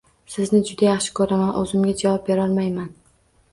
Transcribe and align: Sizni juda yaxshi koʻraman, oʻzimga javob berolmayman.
Sizni 0.35 0.61
juda 0.69 0.87
yaxshi 0.87 1.13
koʻraman, 1.19 1.53
oʻzimga 1.61 1.95
javob 2.01 2.27
berolmayman. 2.33 2.91